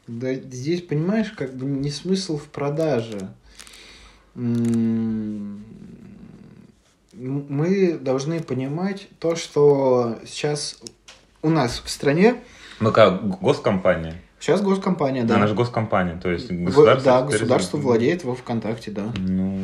[0.06, 3.30] Да здесь, понимаешь, как бы не смысл в продаже.
[4.34, 5.64] М,
[7.18, 10.78] Мы должны понимать то, что сейчас
[11.42, 12.36] у нас в стране,
[12.80, 14.14] Мы как госкомпания.
[14.38, 15.36] сейчас госкомпания, да.
[15.36, 17.12] Она же госкомпания, то есть В- государство...
[17.12, 19.12] да, теперь- государство владеет во ВКонтакте, да.
[19.16, 19.58] Ну,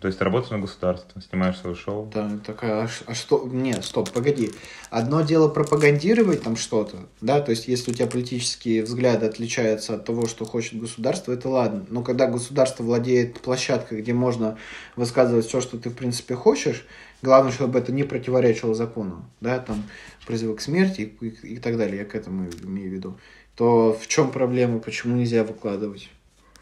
[0.00, 2.10] то есть работаешь на государство, снимаешь свое шоу.
[2.12, 4.52] Да, такая, а, а что, нет, стоп, погоди.
[4.90, 10.04] Одно дело пропагандировать там что-то, да, то есть если у тебя политические взгляды отличаются от
[10.04, 11.86] того, что хочет государство, это ладно.
[11.88, 14.58] Но когда государство владеет площадкой, где можно
[14.96, 16.86] высказывать все, что ты в принципе хочешь,
[17.22, 19.82] главное, чтобы это не противоречило закону, да, там
[20.26, 23.18] призывы к смерти и, и так далее, я к этому имею в виду,
[23.54, 26.10] то в чем проблема, почему нельзя выкладывать?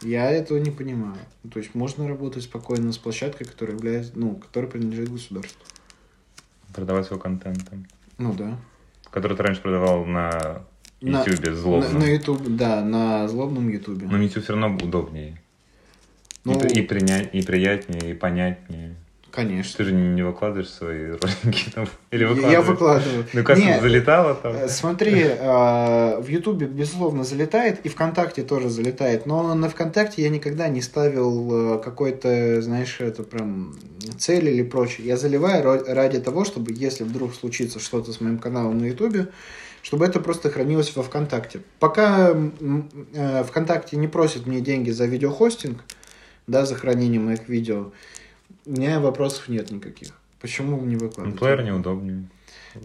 [0.05, 1.17] Я этого не понимаю.
[1.43, 5.59] Ну, То есть можно работать спокойно с площадкой, которая является, ну, которая принадлежит государству.
[6.73, 7.67] Продавать свой контент.
[7.69, 7.85] там.
[8.17, 8.57] Ну да.
[9.09, 10.61] Который ты раньше продавал на
[11.01, 11.99] На- Ютубе На, злобно.
[11.99, 14.05] на YouTube, да, на злобном Ютубе.
[14.07, 15.41] Но YouTube все равно удобнее.
[16.43, 18.84] Ну, и, и, принять, и приятнее, и понятнее.
[19.35, 19.77] Конечно.
[19.77, 21.87] Ты же не, выкладываешь свои ролики там?
[22.11, 22.51] Или выкладываешь?
[22.53, 23.25] Я выкладываю.
[23.33, 24.53] Ну как Не, залетало там?
[24.55, 30.29] э, Смотри, э, в Ютубе, безусловно, залетает, и ВКонтакте тоже залетает, но на ВКонтакте я
[30.29, 33.75] никогда не ставил э, какой-то, знаешь, это прям
[34.17, 35.07] цель или прочее.
[35.07, 39.27] Я заливаю ради того, чтобы, если вдруг случится что-то с моим каналом на Ютубе,
[39.81, 41.61] чтобы это просто хранилось во ВКонтакте.
[41.79, 42.35] Пока
[43.47, 45.83] ВКонтакте не просит мне деньги за видеохостинг,
[46.47, 47.91] да, за хранение моих видео,
[48.65, 50.09] у меня вопросов нет никаких.
[50.41, 51.39] Почему не Ну, выкладывать?
[51.39, 52.25] плеер неудобнее.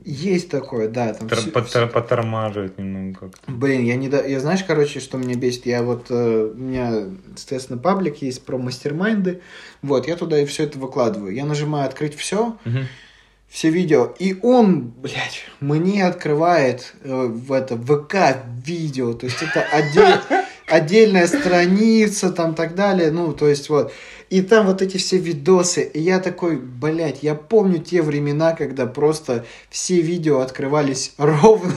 [0.04, 1.12] Есть такое, да.
[1.14, 3.50] Там Тор- всё- потор- Потормаживает немного как-то.
[3.50, 4.22] Блин, я не да...
[4.24, 5.66] Я знаешь, короче, что меня бесит?
[5.66, 6.06] Я вот...
[6.10, 9.40] э, у меня, соответственно, паблик есть про мастер-майнды.
[9.82, 11.34] Вот, я туда и все это выкладываю.
[11.34, 12.86] Я нажимаю открыть все, Мгм.
[13.48, 19.12] все видео, и он, блядь, мне открывает э, в это ВК видео.
[19.14, 20.20] То есть это отдель-
[20.68, 23.10] отдельная страница, там так далее.
[23.10, 23.92] Ну, то есть вот.
[24.30, 25.82] И там вот эти все видосы.
[25.82, 31.74] И я такой, блядь, я помню те времена, когда просто все видео открывались ровно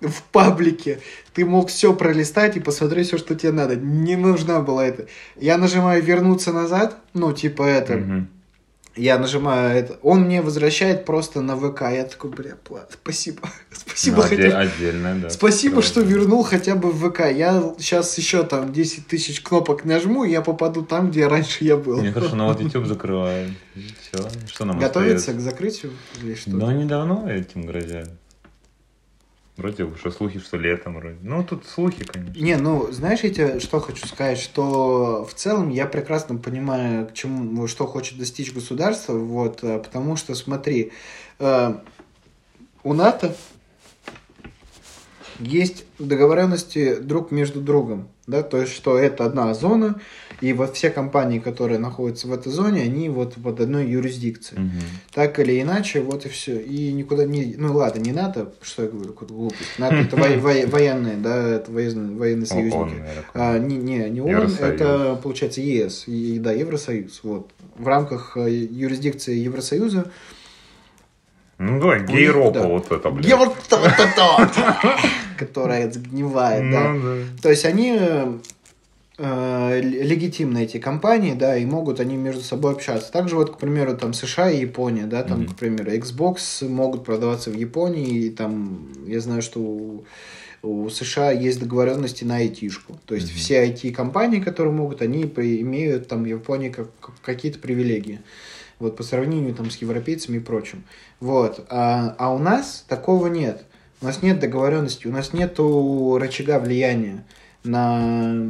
[0.00, 1.00] в паблике.
[1.34, 3.74] Ты мог все пролистать и посмотреть все, что тебе надо.
[3.74, 5.08] Не нужна была это.
[5.36, 8.28] Я нажимаю вернуться назад, ну, типа это, Мгм.
[8.98, 11.82] Я нажимаю это, он мне возвращает просто на ВК.
[11.92, 13.40] Я такой, бля, пла- спасибо.
[13.72, 15.30] Спасибо, Ну, хотя- отде- отдельно, да.
[15.30, 16.10] Спасибо, что Правда.
[16.14, 17.20] вернул хотя бы в ВК.
[17.32, 21.76] Я сейчас еще там 10 тысяч кнопок нажму, и я попаду там, где раньше я
[21.76, 21.98] был.
[22.00, 23.50] Мне кажется, ну вот YouTube закрывает.
[23.74, 25.32] Все, что нам Готовится остается?
[25.34, 26.50] к закрытию или что?
[26.50, 28.10] Да они давно этим грозят.
[29.58, 31.16] Вроде уже слухи, что летом вроде.
[31.20, 32.40] Ну, тут слухи, конечно.
[32.40, 37.12] Не, ну, знаешь, я тебе что хочу сказать, что в целом я прекрасно понимаю, к
[37.12, 40.92] чему, что хочет достичь государство, вот, э, потому что, смотри,
[41.40, 41.74] э,
[42.84, 43.34] у НАТО
[45.40, 50.00] есть договоренности друг между другом, да, то есть, что это одна зона,
[50.40, 54.62] и вот все компании, которые находятся в этой зоне, они вот под одной юрисдикцией.
[54.62, 54.80] Мгм.
[55.12, 56.60] Так или иначе, вот и все.
[56.60, 57.56] И никуда не...
[57.58, 59.78] Ну ладно, не НАТО, что я говорю, какую-то глупость.
[59.78, 63.02] НАТО это во- во- военные, да, это военные, военные союзники.
[63.34, 67.20] А, не, не, не ООН, это получается ЕС, и, да, Евросоюз.
[67.24, 67.50] Вот.
[67.76, 70.10] В рамках э, юрисдикции Евросоюза
[71.58, 72.66] Ну, давай, них, гейропа да.
[72.68, 73.24] вот это, блядь.
[73.24, 73.76] Где вот это
[75.36, 76.92] которая загнивает, да.
[76.92, 77.42] Ну, да.
[77.42, 78.32] То есть они э,
[79.18, 83.10] легитимны эти компании, да, и могут они между собой общаться.
[83.12, 85.48] Также вот, к примеру, там США и Япония, да, там, Мгм.
[85.48, 90.04] к примеру, Xbox могут продаваться в Японии, и там, я знаю, что у,
[90.62, 92.98] у США есть договоренности на айтишку.
[93.06, 93.36] То есть Мгм.
[93.36, 98.20] все IT-компании, которые могут, они имеют там в Японии как, как- какие-то привилегии.
[98.78, 100.84] Вот по сравнению там с европейцами и прочим.
[101.18, 101.66] Вот.
[101.68, 103.64] А, а у нас такого нет.
[104.00, 107.24] У нас нет договоренности, у нас нету рычага влияния
[107.64, 108.46] на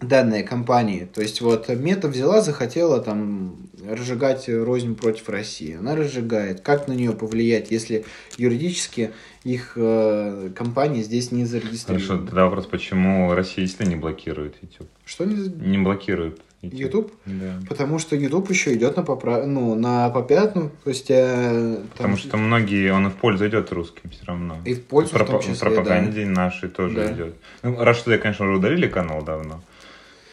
[0.00, 1.08] данной компании.
[1.12, 3.56] То есть вот Мета взяла, захотела там
[3.88, 5.76] разжигать рознь против России.
[5.78, 6.60] Она разжигает.
[6.60, 8.04] Как на нее повлиять, если
[8.36, 9.12] юридически
[9.44, 12.06] их э, компания здесь не зарегистрирована?
[12.06, 14.88] Хорошо, тогда вопрос, почему Россия действительно не блокирует YouTube?
[15.04, 15.48] Что не...
[15.48, 16.80] Не блокирует YouTube?
[16.80, 17.12] YouTube?
[17.26, 17.60] Да.
[17.68, 19.46] Потому что YouTube еще идет на, попра...
[19.46, 20.70] ну, на попятну.
[20.84, 24.58] То есть, э, там- Потому что многие, он и в пользу идет русским все равно.
[24.64, 27.12] И в пользу, в Пропа- том числе, пропаганде нашей тоже Да.
[27.12, 27.36] идет.
[27.62, 29.62] Ну, раз что, конечно, уже удалили канал давно.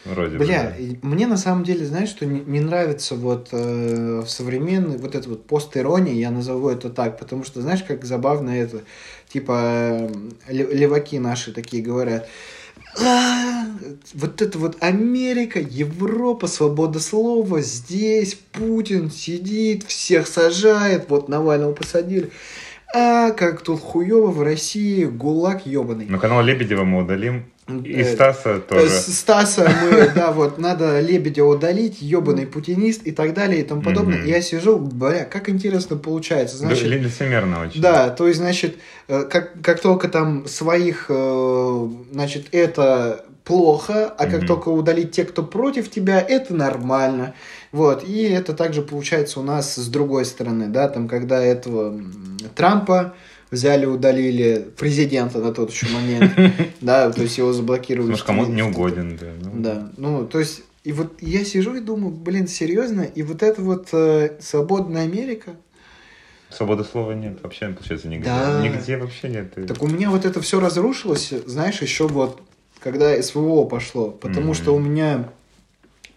[0.04, 0.44] Вроде бы.
[0.44, 0.76] Бля, да.
[0.76, 5.14] и мне на самом деле, знаешь, что не, не нравится вот э, в современной, вот
[5.14, 8.82] это вот постирония, я назову это так, потому что, знаешь, как забавно это,
[9.28, 10.08] типа, э,
[10.48, 12.28] ле- леваки наши такие говорят,
[13.00, 13.64] «А,
[14.12, 22.30] вот это вот Америка, Европа, свобода слова, здесь Путин сидит, всех сажает, вот Навального посадили.
[22.94, 26.06] А, как тут хуево в России, гулаг ебаный.
[26.08, 27.46] Но канал Лебедева мы удалим.
[27.66, 28.90] И Э, Стаса тоже.
[28.90, 33.80] С- Стаса мы, да, вот, надо Лебедя удалить, ебаный путинист и так далее и тому
[33.80, 34.22] подобное.
[34.22, 36.58] И я сижу, бля, как интересно получается.
[36.58, 37.80] Значит, лицемерно очень.
[37.80, 38.76] да, то есть, значит,
[39.08, 44.46] э, как, как только там своих, э, значит, это плохо, а как Мгм.
[44.46, 47.34] только удалить те, кто против тебя, это нормально.
[47.72, 51.98] Вот, и это также получается у нас с другой стороны, да, там, когда этого
[52.54, 53.14] Трампа
[53.54, 56.32] взяли, удалили президента на тот еще момент,
[56.80, 58.10] да, то есть его заблокировали.
[58.10, 59.26] Может, кому-то не угоден, да.
[59.42, 59.50] ну.
[59.62, 63.62] Да, ну, то есть, и вот я сижу и думаю, блин, серьезно, и вот это
[63.62, 65.52] вот э, свободная Америка,
[66.50, 68.26] Свободы слова нет, вообще, получается, нигде.
[68.26, 68.62] Да.
[68.62, 69.54] Нигде вообще нет.
[69.66, 72.40] Так у меня вот это все разрушилось, знаешь, еще вот,
[72.78, 74.10] когда СВО пошло.
[74.12, 74.54] Потому Мгм.
[74.54, 75.28] что у меня...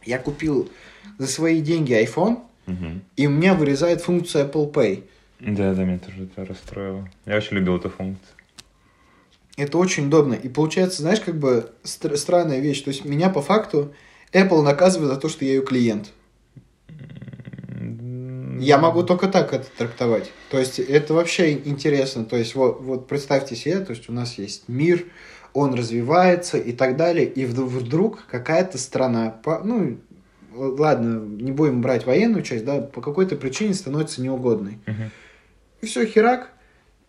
[0.05, 0.69] Я купил
[1.17, 3.01] за свои деньги iPhone, Мгм.
[3.15, 5.05] и у меня вырезает функция Apple Pay.
[5.39, 7.07] Да, да, меня тоже это расстроило.
[7.25, 8.35] Я очень любил эту функцию.
[9.55, 10.33] Это очень удобно.
[10.33, 12.81] И получается, знаешь, как бы стр- странная вещь.
[12.81, 13.93] То есть меня по факту
[14.33, 16.09] Apple наказывает за то, что я ее клиент.
[18.59, 20.31] Я могу только так это трактовать.
[20.49, 22.25] То есть это вообще интересно.
[22.25, 25.05] То есть вот, вот представьте себе, то есть у нас есть мир,
[25.53, 29.97] он развивается и так далее, и вд- вдруг какая-то страна, по, ну
[30.53, 34.79] ладно, не будем брать военную часть, да, по какой-то причине становится неугодной.
[34.87, 35.11] Мгм.
[35.81, 36.49] И все, херак.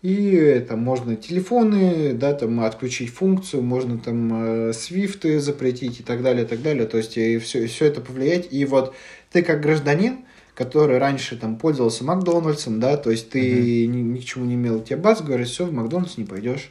[0.01, 6.23] И там можно телефоны, да, там отключить функцию, можно там э, свифты запретить и так
[6.23, 6.87] далее, и так далее.
[6.87, 8.47] То есть и все, все это повлиять.
[8.53, 8.95] И вот
[9.33, 10.19] ты как гражданин,
[10.55, 14.81] который раньше там пользовался Макдональдсом, да, то есть ты ни, ни к чему не имел,
[14.81, 16.71] тебе бац, говорят, все, в Макдональдс не пойдешь.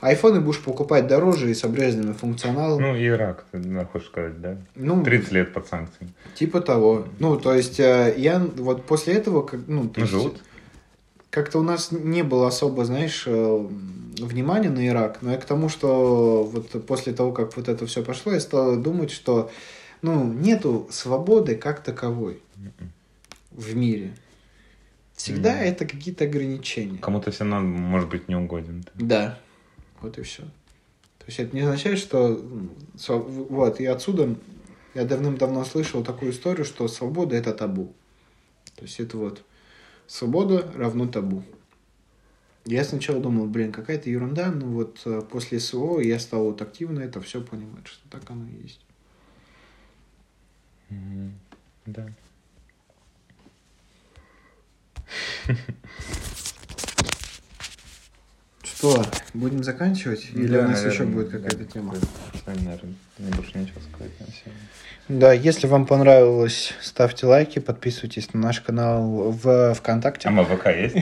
[0.00, 2.82] Айфоны будешь покупать дороже и с обрезанным функционалом.
[2.82, 4.58] Ну, Ирак, ты ну, хочешь сказать, да?
[4.74, 6.12] Ну, 30 лет под санкциями.
[6.34, 7.06] Типа того.
[7.20, 10.42] Ну, то есть э, я вот после этого, как, ну, то Ну, есть, живут.
[11.34, 13.68] Как-то у нас не было особо, знаешь, э,
[14.20, 18.04] внимания на Ирак, но я к тому, что вот после того, как вот это все
[18.04, 19.50] пошло, я стал думать, что,
[20.00, 22.40] ну, нету свободы как таковой
[23.50, 24.14] в мире.
[25.14, 25.62] Всегда Мгм.
[25.62, 26.98] это какие-то ограничения.
[26.98, 28.84] Кому-то все равно может быть не угоден.
[28.94, 29.40] Да,
[30.00, 30.42] вот и все.
[31.18, 32.40] То есть это не означает, что...
[33.08, 34.36] Вот, и отсюда
[34.94, 37.92] я давным-давно слышал такую историю, что свобода– это табу.
[38.76, 39.42] То есть это вот
[40.06, 41.42] свобода равно табу.
[42.66, 47.00] Я сначала думал, блин, какая-то ерунда, но вот э, после СВО я стал вот активно
[47.00, 48.80] это все понимать, что так оно и есть.
[50.88, 51.34] Мгм.
[51.86, 52.08] Да.
[58.84, 60.26] Что, будем заканчивать?
[60.34, 61.38] Или Да, у нас наверное, еще будет да.
[61.38, 61.94] какая-то тема?
[61.94, 64.60] С вами, наверное, мне больше нечего сказать на сегодня.
[65.08, 70.28] Да, если вам понравилось, ставьте лайки, подписывайтесь на наш канал в ВКонтакте.
[70.28, 70.96] А МВК есть?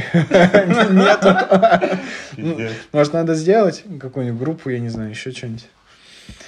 [2.37, 2.73] Нет.
[2.93, 5.67] Может, надо сделать какую-нибудь группу, я не знаю, еще что-нибудь.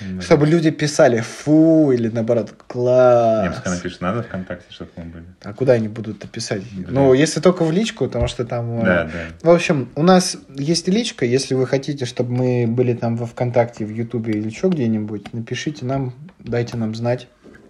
[0.01, 0.21] Да.
[0.21, 3.55] Чтобы люди писали фу или наоборот класс.
[3.55, 5.25] пускай напишут, надо ВКонтакте, чтобы мы были.
[5.43, 6.63] А куда они будут писать?
[6.73, 6.89] Блин.
[6.91, 8.81] Ну, если только в личку, потому что там...
[8.81, 9.51] э, Да, да.
[9.51, 13.85] В общем, у нас есть личка, если вы хотите, чтобы мы были там во ВКонтакте,
[13.85, 17.29] в Ютубе или еще где-нибудь, напишите нам, дайте нам знать.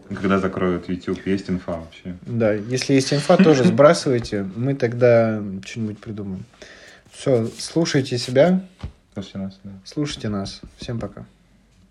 [0.09, 2.17] Когда закроют YouTube, есть инфа вообще.
[2.23, 6.45] Да, если есть инфа, тоже сбрасывайте, мы тогда что-нибудь придумаем.
[7.11, 8.61] Все, слушайте себя,
[9.14, 9.71] Слушайте нас, да.
[9.85, 10.61] слушайте нас.
[10.77, 11.25] Всем пока.